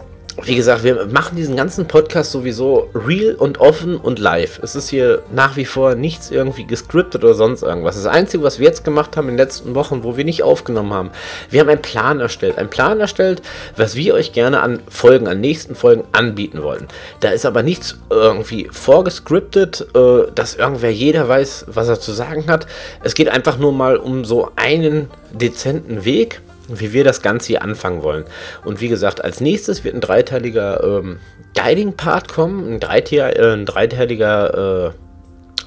wie 0.43 0.55
gesagt, 0.55 0.85
wir 0.85 1.07
machen 1.07 1.37
diesen 1.37 1.57
ganzen 1.57 1.89
Podcast 1.89 2.31
sowieso 2.31 2.91
real 2.95 3.35
und 3.37 3.59
offen 3.59 3.97
und 3.97 4.19
live. 4.19 4.61
Es 4.63 4.77
ist 4.77 4.91
hier 4.91 5.23
nach 5.33 5.57
wie 5.57 5.65
vor 5.65 5.95
nichts 5.95 6.31
irgendwie 6.31 6.67
gescriptet 6.67 7.25
oder 7.25 7.33
sonst 7.33 7.63
irgendwas. 7.63 7.95
Das 7.97 8.07
Einzige, 8.07 8.43
was 8.43 8.59
wir 8.59 8.67
jetzt 8.67 8.85
gemacht 8.85 9.17
haben 9.17 9.29
in 9.29 9.35
den 9.35 9.39
letzten 9.39 9.75
Wochen, 9.75 10.05
wo 10.05 10.19
wir 10.19 10.25
nicht 10.25 10.43
aufgenommen 10.43 10.93
haben, 10.93 11.11
wir 11.49 11.61
haben 11.61 11.71
einen 11.71 11.81
Plan 11.81 12.21
erstellt. 12.21 12.59
Einen 12.59 12.69
Plan 12.69 13.01
erstellt, 13.01 13.41
was 13.77 13.97
wir 13.97 14.13
euch 14.13 14.33
gerne 14.33 14.61
an 14.61 14.81
Folgen, 14.91 15.27
an 15.27 15.41
nächsten 15.41 15.75
Folgen 15.75 16.05
anbieten 16.13 16.63
wollen. 16.63 16.87
Da 17.21 17.31
ist 17.31 17.47
aber 17.47 17.63
nichts 17.63 17.97
irgendwie 18.11 18.69
vorgescriptet, 18.71 19.87
äh, 19.95 20.31
dass 20.35 20.55
irgendwer 20.55 20.93
jeder 20.93 21.29
weiß, 21.29 21.65
was 21.69 21.89
er 21.89 21.99
zu 21.99 22.13
sagen 22.13 22.45
hat. 22.49 22.67
Es 23.03 23.15
geht 23.15 23.31
einfach 23.31 23.57
nur 23.57 23.73
mal 23.73 23.97
um 23.97 24.27
so 24.27 24.51
einen 24.57 25.09
dezenten 25.33 26.05
Weg 26.05 26.43
wie 26.69 26.93
wir 26.93 27.05
das 27.05 27.23
Ganze 27.23 27.49
hier 27.49 27.63
anfangen 27.63 28.03
wollen. 28.03 28.25
Und 28.65 28.81
wie 28.81 28.89
gesagt, 28.89 29.23
als 29.25 29.41
nächstes 29.41 29.85
wird 29.85 29.95
ein 29.95 30.01
dreiteiliger 30.01 30.83
ähm, 30.83 31.19
Guiding-Part 31.55 32.29
kommen, 32.29 32.75
ein, 32.75 32.81
dreiteiliger, 32.81 33.39
äh, 33.39 33.53
ein 33.53 33.67
dreiteiliger 33.67 34.89
äh, 34.89 34.91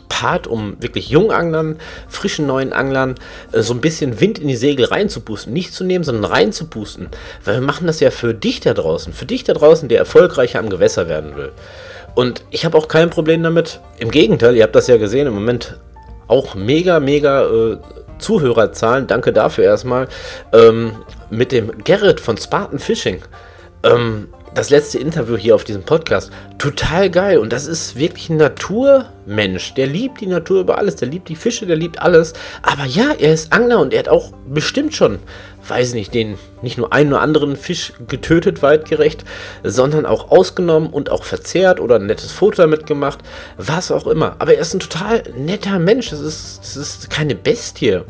Part, 0.10 0.48
um 0.48 0.76
wirklich 0.82 1.10
Junganglern, 1.10 1.78
frischen 2.10 2.46
neuen 2.46 2.74
Anglern 2.74 3.16
äh, 3.54 3.62
so 3.62 3.74
ein 3.74 3.80
bisschen 3.80 4.20
Wind 4.20 4.40
in 4.40 4.50
die 4.50 4.58
Segel 4.58 4.86
reinzupusten. 4.86 5.54
Nicht 5.54 5.74
zu 5.74 5.86
nehmen, 5.86 6.04
sondern 6.04 6.26
reinzupusten. 6.26 7.08
Weil 7.46 7.56
wir 7.56 7.62
machen 7.62 7.88
das 7.88 8.02
ja 8.02 8.12
für 8.12 8.34
dich 8.34 8.60
da 8.60 8.74
draußen. 8.74 9.14
Für 9.14 9.26
dich 9.26 9.46
da 9.46 9.54
draußen, 9.54 9.88
der 9.88 10.00
erfolgreicher 10.00 10.60
am 10.60 10.70
Gewässer 10.70 11.08
werden 11.08 11.38
will. 11.38 11.52
Und 12.16 12.44
ich 12.50 12.66
habe 12.66 12.78
auch 12.78 12.90
kein 12.90 13.10
Problem 13.10 13.44
damit. 13.44 13.80
Im 13.98 14.12
Gegenteil, 14.12 14.58
ihr 14.58 14.64
habt 14.64 14.76
das 14.76 14.88
ja 14.88 14.98
gesehen, 14.98 15.28
im 15.28 15.34
Moment 15.34 15.78
auch 16.28 16.54
mega, 16.54 17.00
mega 17.00 17.46
äh, 17.46 17.78
Zuhörerzahlen, 18.20 19.08
danke 19.08 19.34
dafür 19.34 19.64
erstmal, 19.64 20.08
ähm, 20.54 20.94
mit 21.30 21.52
dem 21.52 21.84
Gerrit 21.84 22.20
von 22.20 22.38
Spartan 22.38 22.80
Fishing. 22.80 23.22
Ähm, 23.84 24.28
das 24.54 24.70
letzte 24.70 24.98
Interview 24.98 25.38
hier 25.38 25.56
auf 25.56 25.64
diesem 25.64 25.84
Podcast. 25.84 26.32
Total 26.58 27.10
geil. 27.10 27.38
Und 27.38 27.54
das 27.54 27.68
ist 27.68 27.96
wirklich 27.96 28.30
ein 28.30 28.38
Naturmensch. 28.38 29.74
Der 29.76 29.88
liebt 29.88 30.22
die 30.22 30.26
Natur 30.28 30.62
über 30.62 30.78
alles. 30.78 30.96
Der 30.96 31.08
liebt 31.08 31.30
die 31.30 31.36
Fische, 31.36 31.66
der 31.66 31.76
liebt 31.76 32.02
alles. 32.02 32.34
Aber 32.64 32.86
ja, 32.86 33.12
er 33.18 33.34
ist 33.34 33.54
Angler 33.54 33.80
und 33.80 33.94
er 33.94 34.00
hat 34.00 34.10
auch 34.10 34.32
bestimmt 34.48 34.96
schon, 34.96 35.20
weiß 35.70 35.94
nicht, 35.94 36.14
den 36.14 36.38
nicht 36.62 36.78
nur 36.78 36.92
einen 36.94 37.14
oder 37.14 37.22
anderen 37.22 37.56
Fisch 37.56 37.94
getötet, 38.08 38.62
weitgerecht, 38.62 39.24
sondern 39.64 40.06
auch 40.06 40.32
ausgenommen 40.32 40.90
und 40.90 41.10
auch 41.12 41.24
verzehrt 41.24 41.80
oder 41.80 41.96
ein 41.96 42.06
nettes 42.06 42.32
Foto 42.32 42.62
damit 42.62 42.86
gemacht. 42.86 43.20
Was 43.58 43.92
auch 43.92 44.08
immer. 44.08 44.36
Aber 44.40 44.54
er 44.56 44.62
ist 44.62 44.74
ein 44.74 44.80
total 44.80 45.24
netter 45.38 45.80
Mensch. 45.80 46.10
Das 46.10 46.20
ist, 46.20 46.60
das 46.62 46.76
ist 46.76 47.10
keine 47.10 47.36
Bestie. 47.36 48.02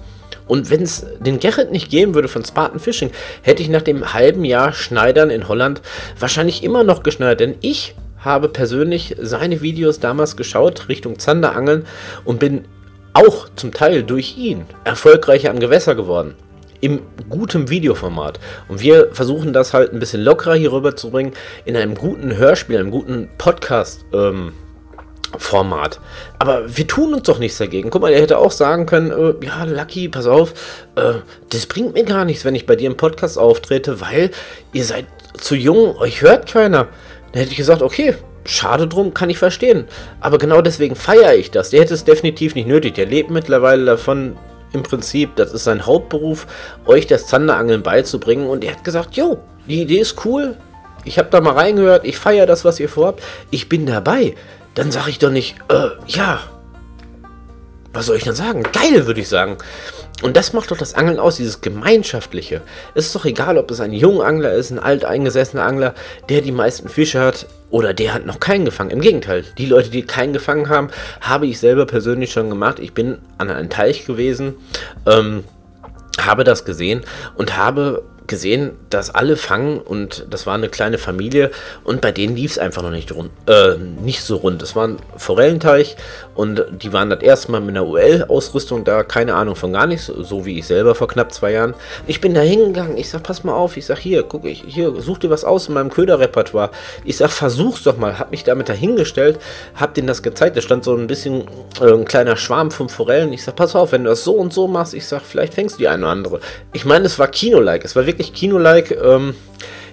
Und 0.48 0.72
wenn 0.72 0.82
es 0.82 1.06
den 1.20 1.40
Gerrit 1.40 1.72
nicht 1.72 1.92
geben 1.92 2.16
würde 2.16 2.28
von 2.28 2.44
Spartan 2.44 2.80
Fishing, 2.80 3.12
hätte 3.44 3.62
ich 3.62 3.70
nach 3.70 3.84
dem 3.84 4.14
halben 4.14 4.44
Jahr 4.44 4.74
Schneidern 4.74 5.30
in 5.30 5.48
Holland 5.48 5.82
wahrscheinlich 6.18 6.64
immer 6.64 6.84
noch 6.84 7.04
geschneidert. 7.04 7.40
Denn 7.40 7.56
ich 7.62 7.96
habe 8.18 8.50
persönlich 8.50 9.16
seine 9.20 9.62
Videos 9.62 10.00
damals 10.00 10.36
geschaut 10.36 10.90
Richtung 10.90 11.20
Zanderangeln 11.20 11.86
und 12.26 12.40
bin 12.40 12.66
auch 13.14 13.48
zum 13.56 13.72
Teil 13.74 14.04
durch 14.04 14.38
ihn 14.38 14.66
erfolgreicher 14.84 15.52
am 15.52 15.60
Gewässer 15.60 15.96
geworden. 15.96 16.36
Im 16.82 17.02
guten 17.30 17.70
Videoformat. 17.70 18.40
Und 18.68 18.82
wir 18.82 19.10
versuchen 19.12 19.54
das 19.54 19.74
halt 19.74 19.94
ein 19.94 20.00
bisschen 20.00 20.22
lockerer 20.22 20.56
hier 20.56 20.72
rüber 20.72 20.96
zu 20.96 21.10
bringen, 21.12 21.34
in 21.66 21.76
einem 21.76 21.96
guten 21.96 22.38
Hörspiel, 22.38 22.78
einem 22.78 22.92
guten 22.92 23.30
Podcast. 23.38 24.06
Ähm, 24.14 24.54
Format. 25.38 26.00
Aber 26.40 26.76
wir 26.76 26.88
tun 26.88 27.14
uns 27.14 27.24
doch 27.24 27.38
nichts 27.38 27.60
dagegen. 27.60 27.92
Guck 27.92 28.02
mal, 28.02 28.12
er 28.12 28.22
hätte 28.22 28.40
auch 28.40 28.52
sagen 28.52 28.88
können, 28.88 29.12
äh, 29.12 29.46
ja, 29.46 29.64
Lucky, 29.64 30.10
pass 30.10 30.26
auf, 30.26 30.54
äh, 30.96 31.20
das 31.50 31.68
bringt 31.68 31.94
mir 31.94 32.04
gar 32.04 32.26
nichts, 32.26 32.46
wenn 32.46 32.56
ich 32.56 32.66
bei 32.66 32.76
dir 32.76 32.88
im 32.88 32.98
Podcast 32.98 33.38
auftrete, 33.38 34.02
weil 34.02 34.32
ihr 34.74 34.84
seid 34.84 35.06
zu 35.38 35.56
jung, 35.56 35.96
euch 35.98 36.22
hört 36.22 36.48
keiner. 36.48 36.88
Dann 37.32 37.42
hätte 37.42 37.52
ich 37.52 37.58
gesagt, 37.58 37.84
okay, 37.84 38.16
schade 38.46 38.88
drum, 38.88 39.14
kann 39.14 39.30
ich 39.30 39.38
verstehen. 39.38 39.86
Aber 40.20 40.38
genau 40.38 40.62
deswegen 40.62 40.96
feiere 40.96 41.36
ich 41.36 41.52
das. 41.52 41.70
Der 41.70 41.82
hätte 41.82 41.94
es 41.94 42.04
definitiv 42.04 42.56
nicht 42.56 42.68
nötig. 42.68 42.96
Der 42.96 43.06
lebt 43.06 43.30
mittlerweile 43.30 43.86
davon, 43.86 44.36
im 44.74 44.84
Prinzip, 44.84 45.36
das 45.36 45.54
ist 45.54 45.64
sein 45.64 45.86
Hauptberuf, 45.86 46.48
euch 46.86 47.08
das 47.08 47.28
Zanderangeln 47.28 47.84
beizubringen. 47.84 48.48
Und 48.48 48.64
er 48.64 48.74
hat 48.74 48.84
gesagt, 48.84 49.16
jo, 49.16 49.40
die 49.68 49.82
Idee 49.82 50.00
ist 50.00 50.26
cool. 50.26 50.58
Ich 51.06 51.18
habe 51.18 51.30
da 51.30 51.42
mal 51.42 51.54
reingehört, 51.54 52.06
ich 52.06 52.18
feiere 52.18 52.46
das, 52.46 52.66
was 52.66 52.80
ihr 52.80 52.90
vorhabt. 52.90 53.24
Ich 53.52 53.70
bin 53.70 53.86
dabei 53.86 54.36
dann 54.80 54.92
sage 54.92 55.10
ich 55.10 55.20
doch 55.20 55.30
nicht, 55.30 55.56
äh, 55.70 55.90
ja. 56.08 56.40
Was 57.92 58.06
soll 58.06 58.18
ich 58.18 58.24
dann 58.24 58.36
sagen? 58.36 58.64
Geil, 58.64 59.08
würde 59.08 59.20
ich 59.20 59.28
sagen. 59.28 59.58
Und 60.22 60.36
das 60.36 60.54
macht 60.54 60.72
doch 60.72 60.78
das 60.78 60.96
Angeln 60.96 61.20
aus, 61.20 61.38
dieses 61.38 61.62
Gemeinschaftliche. 61.62 62.62
Es 62.94 63.08
ist 63.08 63.16
doch 63.16 63.26
egal, 63.26 63.58
ob 63.58 63.72
es 63.72 63.80
ein 63.80 63.94
junger 63.94 64.26
Angler 64.26 64.52
ist, 64.54 64.70
ein 64.72 64.80
alteingesessener 64.80 65.64
Angler, 65.64 65.94
der 66.28 66.42
die 66.42 66.52
meisten 66.52 66.90
Fische 66.90 67.22
hat 67.22 67.48
oder 67.70 67.94
der 67.94 68.14
hat 68.14 68.26
noch 68.26 68.40
keinen 68.40 68.66
gefangen. 68.66 68.90
Im 68.90 69.02
Gegenteil, 69.02 69.46
die 69.58 69.66
Leute, 69.66 69.90
die 69.90 70.02
keinen 70.02 70.34
gefangen 70.34 70.70
haben, 70.70 70.90
habe 71.22 71.48
ich 71.48 71.60
selber 71.60 71.86
persönlich 71.86 72.32
schon 72.32 72.50
gemacht. 72.50 72.80
Ich 72.80 72.94
bin 72.94 73.20
an 73.38 73.50
einem 73.50 73.70
Teich 73.70 74.06
gewesen, 74.06 74.56
ähm, 75.06 75.44
habe 76.20 76.44
das 76.44 76.66
gesehen 76.66 77.04
und 77.36 77.56
habe 77.56 78.04
gesehen, 78.30 78.78
dass 78.90 79.14
alle 79.14 79.36
fangen 79.36 79.80
und 79.80 80.28
das 80.30 80.48
war 80.48 80.54
eine 80.54 80.70
kleine 80.70 80.98
Familie 80.98 81.52
und 81.84 82.00
bei 82.00 82.14
denen 82.14 82.36
lief 82.36 82.52
es 82.52 82.60
einfach 82.60 82.82
noch 82.82 82.92
nicht, 82.92 83.12
rund, 83.14 83.32
äh, 83.48 83.76
nicht 83.76 84.24
so 84.24 84.38
rund. 84.38 84.62
Es 84.62 84.76
war 84.76 84.88
ein 84.88 84.98
Forellenteich 85.18 85.98
und 86.36 86.64
die 86.72 86.94
waren 86.94 87.10
das 87.10 87.22
erste 87.22 87.52
Mal 87.52 87.60
mit 87.60 87.76
einer 87.76 87.86
UL-Ausrüstung 87.86 88.86
da, 88.86 89.04
keine 89.04 89.34
Ahnung 89.34 89.56
von 89.56 89.74
gar 89.74 89.88
nichts, 89.88 90.06
so 90.06 90.46
wie 90.46 90.60
ich 90.60 90.68
selber 90.68 90.96
vor 90.96 91.08
knapp 91.08 91.34
zwei 91.34 91.52
Jahren. 91.52 91.74
Ich 92.08 92.22
bin 92.22 92.34
da 92.34 92.42
hingegangen, 92.42 92.98
ich 92.98 93.10
sag, 93.10 93.24
pass 93.24 93.44
mal 93.44 93.54
auf, 93.54 93.76
ich 93.76 93.86
sag, 93.86 93.98
hier, 93.98 94.24
guck 94.24 94.46
ich, 94.46 94.64
hier, 94.66 94.94
such 95.02 95.18
dir 95.18 95.30
was 95.30 95.44
aus 95.44 95.68
in 95.68 95.74
meinem 95.74 95.90
Köderrepertoire. 95.90 96.70
Ich 97.04 97.18
sag, 97.18 97.32
versuch's 97.32 97.84
doch 97.84 97.98
mal, 97.98 98.20
hab 98.20 98.32
mich 98.32 98.44
damit 98.44 98.70
dahingestellt, 98.70 99.40
hab 99.76 99.94
denen 99.96 100.08
das 100.08 100.24
gezeigt, 100.24 100.56
da 100.56 100.62
stand 100.62 100.84
so 100.84 100.96
ein 100.96 101.08
bisschen 101.08 101.46
äh, 101.82 101.92
ein 101.92 102.06
kleiner 102.06 102.38
Schwarm 102.38 102.70
von 102.70 102.90
Forellen. 102.90 103.34
Ich 103.34 103.44
sag, 103.44 103.56
pass 103.56 103.76
auf, 103.76 103.92
wenn 103.92 104.04
du 104.04 104.10
das 104.12 104.24
so 104.24 104.34
und 104.34 104.54
so 104.54 104.68
machst, 104.68 104.94
ich 104.94 105.08
sag, 105.08 105.24
vielleicht 105.24 105.56
fängst 105.56 105.76
du 105.76 105.80
die 105.80 105.88
eine 105.88 106.04
oder 106.04 106.12
andere. 106.12 106.40
Ich 106.74 106.86
meine, 106.86 107.06
es 107.06 107.18
war 107.18 107.28
Kino-like, 107.28 107.86
es 107.86 107.96
war 107.96 108.06
wirklich 108.06 108.19
wirklich 108.20 108.34
Kino-like. 108.34 108.92
Ähm, 108.92 109.34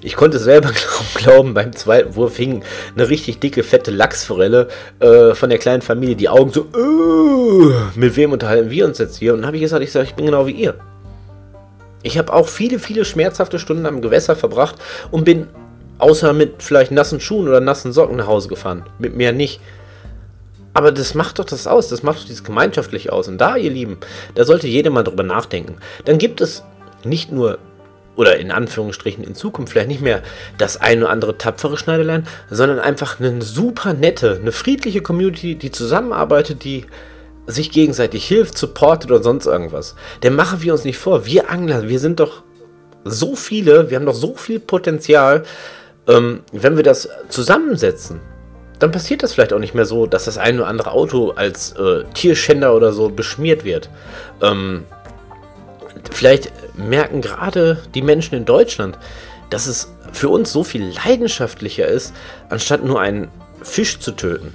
ich 0.02 0.16
konnte 0.16 0.38
selber 0.38 0.70
glauben, 1.14 1.54
beim 1.54 1.72
zweiten 1.74 2.14
Wurf 2.16 2.36
hing 2.36 2.62
eine 2.94 3.08
richtig 3.08 3.38
dicke, 3.38 3.62
fette 3.62 3.90
Lachsforelle 3.90 4.68
äh, 5.00 5.34
von 5.34 5.48
der 5.48 5.58
kleinen 5.58 5.82
Familie. 5.82 6.16
Die 6.16 6.28
Augen 6.28 6.52
so, 6.52 6.66
uh, 6.76 7.72
mit 7.94 8.16
wem 8.16 8.32
unterhalten 8.32 8.70
wir 8.70 8.84
uns 8.84 8.98
jetzt 8.98 9.16
hier? 9.16 9.32
Und 9.32 9.40
dann 9.40 9.46
habe 9.46 9.56
ich 9.56 9.62
gesagt, 9.62 9.82
ich 9.82 9.92
sage, 9.92 10.06
ich 10.06 10.14
bin 10.14 10.26
genau 10.26 10.46
wie 10.46 10.52
ihr. 10.52 10.74
Ich 12.02 12.18
habe 12.18 12.32
auch 12.32 12.46
viele, 12.46 12.78
viele 12.78 13.04
schmerzhafte 13.04 13.58
Stunden 13.58 13.86
am 13.86 14.00
Gewässer 14.00 14.36
verbracht 14.36 14.76
und 15.10 15.24
bin 15.24 15.48
außer 15.98 16.32
mit 16.32 16.62
vielleicht 16.62 16.92
nassen 16.92 17.20
Schuhen 17.20 17.48
oder 17.48 17.60
nassen 17.60 17.92
Socken 17.92 18.16
nach 18.16 18.26
Hause 18.26 18.48
gefahren. 18.48 18.84
Mit 18.98 19.16
mir 19.16 19.32
nicht. 19.32 19.60
Aber 20.72 20.92
das 20.92 21.14
macht 21.14 21.38
doch 21.38 21.46
das 21.46 21.66
aus, 21.66 21.88
das 21.88 22.02
macht 22.02 22.18
doch 22.18 22.26
dieses 22.26 22.44
gemeinschaftlich 22.44 23.10
aus. 23.10 23.28
Und 23.28 23.38
da, 23.38 23.56
ihr 23.56 23.70
Lieben, 23.70 23.96
da 24.34 24.44
sollte 24.44 24.68
jeder 24.68 24.90
mal 24.90 25.04
drüber 25.04 25.22
nachdenken. 25.22 25.78
Dann 26.04 26.18
gibt 26.18 26.42
es 26.42 26.62
nicht 27.02 27.32
nur 27.32 27.58
oder 28.16 28.38
in 28.38 28.50
Anführungsstrichen 28.50 29.22
in 29.22 29.34
Zukunft 29.34 29.72
vielleicht 29.72 29.88
nicht 29.88 30.00
mehr 30.00 30.22
das 30.58 30.80
ein 30.80 31.02
oder 31.02 31.10
andere 31.10 31.38
tapfere 31.38 31.76
Schneiderlein, 31.76 32.26
sondern 32.50 32.80
einfach 32.80 33.20
eine 33.20 33.42
super 33.42 33.92
nette, 33.92 34.38
eine 34.40 34.52
friedliche 34.52 35.02
Community, 35.02 35.54
die 35.54 35.70
zusammenarbeitet, 35.70 36.64
die 36.64 36.86
sich 37.46 37.70
gegenseitig 37.70 38.26
hilft, 38.26 38.58
supportet 38.58 39.10
oder 39.10 39.22
sonst 39.22 39.46
irgendwas. 39.46 39.94
Denn 40.22 40.34
machen 40.34 40.62
wir 40.62 40.72
uns 40.72 40.84
nicht 40.84 40.98
vor, 40.98 41.26
wir 41.26 41.50
Angler, 41.50 41.88
wir 41.88 42.00
sind 42.00 42.18
doch 42.18 42.42
so 43.04 43.36
viele, 43.36 43.88
wir 43.88 43.96
haben 43.96 44.06
doch 44.06 44.14
so 44.14 44.34
viel 44.34 44.58
Potenzial, 44.58 45.44
ähm, 46.08 46.40
wenn 46.52 46.76
wir 46.76 46.82
das 46.82 47.08
zusammensetzen. 47.28 48.20
Dann 48.78 48.90
passiert 48.90 49.22
das 49.22 49.32
vielleicht 49.32 49.52
auch 49.52 49.58
nicht 49.58 49.74
mehr 49.74 49.86
so, 49.86 50.06
dass 50.06 50.26
das 50.26 50.36
ein 50.38 50.58
oder 50.58 50.68
andere 50.68 50.90
Auto 50.90 51.30
als 51.30 51.72
äh, 51.72 52.04
Tierschänder 52.12 52.74
oder 52.74 52.92
so 52.92 53.08
beschmiert 53.08 53.64
wird. 53.64 53.88
Ähm, 54.42 54.84
vielleicht 56.12 56.52
merken 56.76 57.20
gerade 57.20 57.82
die 57.94 58.02
Menschen 58.02 58.34
in 58.34 58.44
Deutschland, 58.44 58.98
dass 59.50 59.66
es 59.66 59.92
für 60.12 60.28
uns 60.28 60.52
so 60.52 60.64
viel 60.64 60.92
leidenschaftlicher 61.04 61.86
ist, 61.86 62.14
anstatt 62.48 62.84
nur 62.84 63.00
einen 63.00 63.28
Fisch 63.62 63.98
zu 63.98 64.12
töten. 64.12 64.54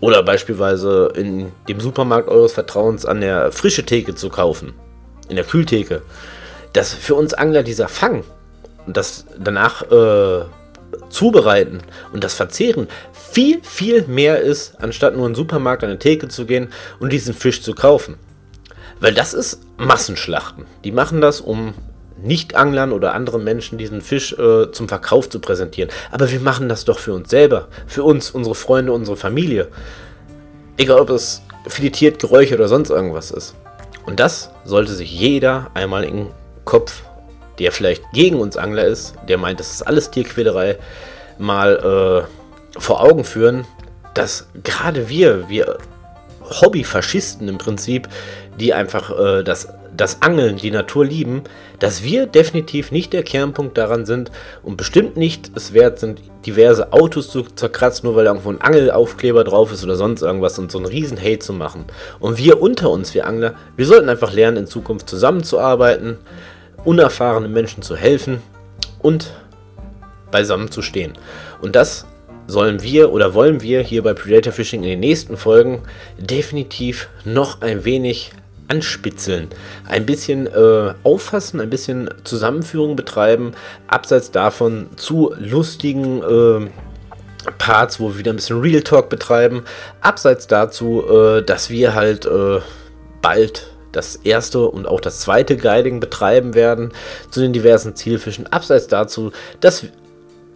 Oder 0.00 0.22
beispielsweise 0.22 1.12
in 1.14 1.52
dem 1.68 1.80
Supermarkt 1.80 2.28
eures 2.28 2.52
Vertrauens 2.52 3.04
an 3.04 3.20
der 3.20 3.52
frische 3.52 3.84
Theke 3.84 4.14
zu 4.14 4.30
kaufen. 4.30 4.72
In 5.28 5.36
der 5.36 5.44
Kühltheke. 5.44 6.02
Dass 6.72 6.94
für 6.94 7.14
uns 7.14 7.34
Angler 7.34 7.62
dieser 7.62 7.88
Fang 7.88 8.24
und 8.86 8.96
das 8.96 9.26
danach 9.38 9.82
äh, 9.90 10.44
Zubereiten 11.10 11.80
und 12.12 12.24
das 12.24 12.34
Verzehren 12.34 12.88
viel, 13.12 13.62
viel 13.62 14.06
mehr 14.06 14.40
ist, 14.40 14.74
anstatt 14.80 15.14
nur 15.14 15.26
in 15.26 15.32
den 15.32 15.36
Supermarkt 15.36 15.84
an 15.84 15.90
der 15.90 15.98
Theke 15.98 16.28
zu 16.28 16.46
gehen 16.46 16.68
und 16.98 17.12
diesen 17.12 17.34
Fisch 17.34 17.62
zu 17.62 17.74
kaufen. 17.74 18.16
Weil 19.00 19.14
das 19.14 19.34
ist 19.34 19.60
Massenschlachten. 19.80 20.66
Die 20.84 20.92
machen 20.92 21.20
das, 21.20 21.40
um 21.40 21.74
Nicht-Anglern 22.22 22.92
oder 22.92 23.14
anderen 23.14 23.44
Menschen 23.44 23.78
diesen 23.78 24.02
Fisch 24.02 24.32
äh, 24.34 24.70
zum 24.72 24.88
Verkauf 24.88 25.28
zu 25.28 25.40
präsentieren. 25.40 25.90
Aber 26.10 26.30
wir 26.30 26.40
machen 26.40 26.68
das 26.68 26.84
doch 26.84 26.98
für 26.98 27.14
uns 27.14 27.30
selber. 27.30 27.68
Für 27.86 28.04
uns, 28.04 28.30
unsere 28.30 28.54
Freunde, 28.54 28.92
unsere 28.92 29.16
Familie. 29.16 29.68
Egal, 30.76 31.00
ob 31.00 31.10
es 31.10 31.42
filetiert, 31.66 32.18
geräuchert 32.18 32.58
oder 32.58 32.68
sonst 32.68 32.90
irgendwas 32.90 33.30
ist. 33.30 33.54
Und 34.06 34.20
das 34.20 34.50
sollte 34.64 34.92
sich 34.92 35.12
jeder 35.12 35.70
einmal 35.74 36.04
im 36.04 36.28
Kopf, 36.64 37.02
der 37.58 37.72
vielleicht 37.72 38.02
gegen 38.12 38.38
uns 38.40 38.56
Angler 38.56 38.84
ist, 38.84 39.14
der 39.28 39.38
meint, 39.38 39.60
das 39.60 39.70
ist 39.70 39.82
alles 39.82 40.10
Tierquälerei, 40.10 40.78
mal 41.38 42.26
äh, 42.26 42.80
vor 42.80 43.02
Augen 43.02 43.24
führen, 43.24 43.66
dass 44.14 44.46
gerade 44.62 45.08
wir, 45.08 45.48
wir 45.48 45.78
Hobbyfaschisten 46.50 47.48
im 47.48 47.58
Prinzip, 47.58 48.08
die 48.58 48.74
einfach 48.74 49.10
äh, 49.18 49.42
das, 49.42 49.68
das 49.96 50.22
Angeln, 50.22 50.56
die 50.56 50.70
Natur 50.70 51.04
lieben, 51.04 51.42
dass 51.78 52.02
wir 52.02 52.26
definitiv 52.26 52.92
nicht 52.92 53.12
der 53.12 53.22
Kernpunkt 53.22 53.78
daran 53.78 54.06
sind 54.06 54.30
und 54.62 54.76
bestimmt 54.76 55.16
nicht 55.16 55.50
es 55.54 55.72
wert 55.72 55.98
sind, 55.98 56.20
diverse 56.46 56.92
Autos 56.92 57.30
zu 57.30 57.42
zerkratzen, 57.42 58.06
nur 58.06 58.16
weil 58.16 58.26
irgendwo 58.26 58.50
ein 58.50 58.60
Angelaufkleber 58.60 59.44
drauf 59.44 59.72
ist 59.72 59.84
oder 59.84 59.96
sonst 59.96 60.22
irgendwas 60.22 60.58
und 60.58 60.70
so 60.70 60.78
einen 60.78 60.86
riesen 60.86 61.18
Hate 61.18 61.38
zu 61.40 61.52
machen. 61.52 61.84
Und 62.18 62.38
wir 62.38 62.60
unter 62.60 62.90
uns, 62.90 63.14
wir 63.14 63.26
Angler, 63.26 63.54
wir 63.76 63.86
sollten 63.86 64.08
einfach 64.08 64.32
lernen, 64.32 64.58
in 64.58 64.66
Zukunft 64.66 65.08
zusammenzuarbeiten, 65.08 66.18
unerfahrenen 66.84 67.52
Menschen 67.52 67.82
zu 67.82 67.96
helfen 67.96 68.42
und 69.00 69.30
beisammen 70.30 70.70
zu 70.70 70.82
stehen. 70.82 71.12
Und 71.60 71.76
das 71.76 72.06
sollen 72.50 72.82
wir 72.82 73.12
oder 73.12 73.34
wollen 73.34 73.62
wir 73.62 73.80
hier 73.80 74.02
bei 74.02 74.14
Predator 74.14 74.52
Fishing 74.52 74.82
in 74.82 74.90
den 74.90 75.00
nächsten 75.00 75.36
Folgen 75.36 75.82
definitiv 76.18 77.08
noch 77.24 77.62
ein 77.62 77.84
wenig 77.84 78.32
anspitzeln, 78.68 79.48
ein 79.88 80.06
bisschen 80.06 80.46
äh, 80.46 80.94
auffassen, 81.02 81.60
ein 81.60 81.70
bisschen 81.70 82.08
Zusammenführung 82.24 82.94
betreiben, 82.94 83.52
abseits 83.88 84.30
davon 84.30 84.90
zu 84.96 85.34
lustigen 85.38 86.22
äh, 86.22 86.70
Parts, 87.58 87.98
wo 87.98 88.10
wir 88.10 88.18
wieder 88.18 88.32
ein 88.32 88.36
bisschen 88.36 88.60
Real 88.60 88.82
Talk 88.82 89.08
betreiben, 89.08 89.64
abseits 90.00 90.46
dazu, 90.46 91.04
äh, 91.08 91.42
dass 91.42 91.70
wir 91.70 91.94
halt 91.94 92.26
äh, 92.26 92.60
bald 93.20 93.66
das 93.92 94.16
erste 94.16 94.60
und 94.60 94.86
auch 94.86 95.00
das 95.00 95.20
zweite 95.20 95.56
Guiding 95.56 95.98
betreiben 95.98 96.54
werden 96.54 96.92
zu 97.30 97.40
den 97.40 97.52
diversen 97.52 97.96
Zielfischen. 97.96 98.46
Abseits 98.46 98.86
dazu, 98.86 99.32
dass 99.60 99.86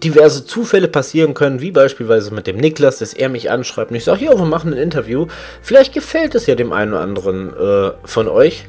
diverse 0.05 0.45
Zufälle 0.45 0.89
passieren 0.89 1.35
können, 1.35 1.61
wie 1.61 1.71
beispielsweise 1.71 2.33
mit 2.33 2.47
dem 2.47 2.57
Niklas, 2.57 2.99
dass 2.99 3.15
er 3.15 3.29
mich 3.29 3.51
anschreibt 3.51 3.91
und 3.91 3.97
ich 3.97 4.05
sage, 4.05 4.27
ja, 4.27 4.39
wir 4.39 4.45
machen 4.45 4.73
ein 4.73 4.79
Interview. 4.79 5.27
Vielleicht 5.63 5.93
gefällt 5.93 6.35
es 6.35 6.47
ja 6.47 6.55
dem 6.55 6.73
einen 6.73 6.93
oder 6.93 7.01
anderen 7.01 7.53
äh, 7.57 7.93
von 8.05 8.29
euch. 8.29 8.67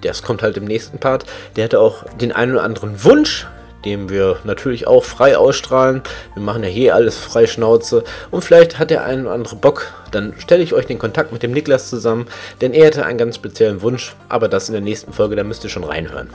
Das 0.00 0.22
kommt 0.22 0.42
halt 0.42 0.56
im 0.56 0.64
nächsten 0.64 0.98
Part. 0.98 1.26
Der 1.56 1.64
hatte 1.64 1.80
auch 1.80 2.04
den 2.20 2.32
einen 2.32 2.52
oder 2.52 2.62
anderen 2.62 3.04
Wunsch, 3.04 3.46
dem 3.84 4.08
wir 4.08 4.38
natürlich 4.44 4.86
auch 4.86 5.04
frei 5.04 5.36
ausstrahlen. 5.36 6.02
Wir 6.34 6.42
machen 6.42 6.62
ja 6.62 6.68
hier 6.68 6.94
alles 6.94 7.16
frei 7.16 7.46
Schnauze. 7.46 8.04
Und 8.30 8.42
vielleicht 8.42 8.78
hat 8.78 8.90
der 8.90 9.04
ein 9.04 9.22
oder 9.22 9.32
andere 9.32 9.56
Bock. 9.56 9.92
Dann 10.10 10.34
stelle 10.38 10.62
ich 10.62 10.72
euch 10.72 10.86
den 10.86 10.98
Kontakt 10.98 11.32
mit 11.32 11.42
dem 11.42 11.52
Niklas 11.52 11.90
zusammen, 11.90 12.26
denn 12.60 12.72
er 12.72 12.86
hatte 12.86 13.04
einen 13.04 13.18
ganz 13.18 13.36
speziellen 13.36 13.82
Wunsch. 13.82 14.16
Aber 14.28 14.48
das 14.48 14.68
in 14.68 14.72
der 14.72 14.82
nächsten 14.82 15.12
Folge, 15.12 15.36
da 15.36 15.44
müsst 15.44 15.64
ihr 15.64 15.70
schon 15.70 15.84
reinhören. 15.84 16.30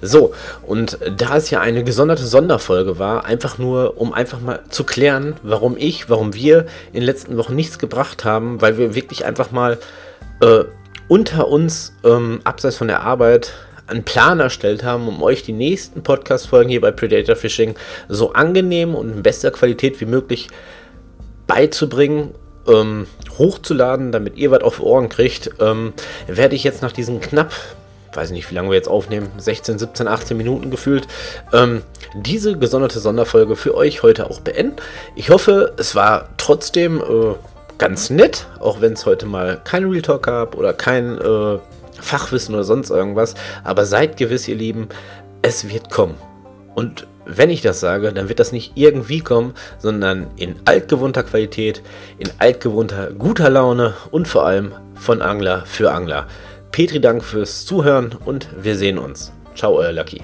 So, 0.00 0.34
und 0.66 0.98
da 1.16 1.36
es 1.36 1.50
ja 1.50 1.60
eine 1.60 1.84
gesonderte 1.84 2.24
Sonderfolge 2.24 2.98
war, 2.98 3.24
einfach 3.24 3.58
nur, 3.58 3.98
um 4.00 4.12
einfach 4.12 4.40
mal 4.40 4.60
zu 4.68 4.84
klären, 4.84 5.36
warum 5.42 5.76
ich, 5.76 6.10
warum 6.10 6.34
wir 6.34 6.66
in 6.92 7.00
den 7.00 7.04
letzten 7.04 7.36
Wochen 7.36 7.54
nichts 7.54 7.78
gebracht 7.78 8.24
haben, 8.24 8.60
weil 8.60 8.78
wir 8.78 8.94
wirklich 8.94 9.24
einfach 9.24 9.52
mal 9.52 9.78
äh, 10.40 10.64
unter 11.08 11.48
uns, 11.48 11.94
ähm, 12.04 12.40
abseits 12.44 12.76
von 12.76 12.88
der 12.88 13.02
Arbeit, 13.02 13.52
einen 13.86 14.04
Plan 14.04 14.40
erstellt 14.40 14.84
haben, 14.84 15.08
um 15.08 15.22
euch 15.22 15.42
die 15.42 15.52
nächsten 15.52 16.02
Podcast-Folgen 16.02 16.70
hier 16.70 16.80
bei 16.80 16.90
Predator 16.90 17.36
Fishing 17.36 17.74
so 18.08 18.32
angenehm 18.32 18.94
und 18.94 19.12
in 19.12 19.22
bester 19.22 19.50
Qualität 19.50 20.00
wie 20.00 20.06
möglich 20.06 20.48
beizubringen, 21.46 22.34
ähm, 22.68 23.06
hochzuladen, 23.38 24.12
damit 24.12 24.36
ihr 24.36 24.50
was 24.50 24.62
auf 24.62 24.80
Ohren 24.80 25.08
kriegt, 25.08 25.50
ähm, 25.60 25.92
werde 26.26 26.54
ich 26.54 26.64
jetzt 26.64 26.82
nach 26.82 26.92
diesen 26.92 27.20
knapp, 27.20 27.52
weiß 28.14 28.30
nicht, 28.30 28.50
wie 28.50 28.54
lange 28.54 28.70
wir 28.70 28.76
jetzt 28.76 28.88
aufnehmen, 28.88 29.30
16, 29.36 29.78
17, 29.78 30.06
18 30.06 30.36
Minuten 30.36 30.70
gefühlt, 30.70 31.08
ähm, 31.52 31.82
diese 32.14 32.56
gesonderte 32.56 33.00
Sonderfolge 33.00 33.56
für 33.56 33.74
euch 33.74 34.02
heute 34.02 34.30
auch 34.30 34.40
beenden. 34.40 34.76
Ich 35.16 35.30
hoffe, 35.30 35.72
es 35.76 35.94
war 35.94 36.28
trotzdem 36.36 37.00
äh, 37.00 37.34
ganz 37.78 38.10
nett, 38.10 38.46
auch 38.60 38.80
wenn 38.80 38.92
es 38.92 39.06
heute 39.06 39.26
mal 39.26 39.60
kein 39.64 39.90
Real 39.90 40.02
Talk 40.02 40.24
gab 40.24 40.56
oder 40.56 40.72
kein 40.72 41.18
äh, 41.18 41.58
Fachwissen 42.02 42.54
oder 42.54 42.64
sonst 42.64 42.90
irgendwas. 42.90 43.34
Aber 43.64 43.86
seid 43.86 44.16
gewiss, 44.16 44.48
ihr 44.48 44.56
Lieben, 44.56 44.88
es 45.40 45.68
wird 45.68 45.90
kommen. 45.90 46.14
Und 46.74 47.06
wenn 47.24 47.50
ich 47.50 47.62
das 47.62 47.80
sage, 47.80 48.12
dann 48.12 48.28
wird 48.28 48.40
das 48.40 48.52
nicht 48.52 48.72
irgendwie 48.74 49.20
kommen, 49.20 49.54
sondern 49.78 50.26
in 50.36 50.56
altgewohnter 50.64 51.22
Qualität, 51.22 51.82
in 52.18 52.28
altgewohnter 52.38 53.12
guter 53.12 53.50
Laune 53.50 53.94
und 54.10 54.26
vor 54.26 54.46
allem 54.46 54.72
von 54.94 55.22
Angler 55.22 55.64
für 55.66 55.92
Angler. 55.92 56.26
Petri, 56.72 57.00
Dank 57.00 57.22
fürs 57.22 57.64
Zuhören 57.66 58.14
und 58.24 58.48
wir 58.60 58.76
sehen 58.76 58.98
uns. 58.98 59.32
Ciao, 59.54 59.74
euer 59.76 59.92
Lucky. 59.92 60.22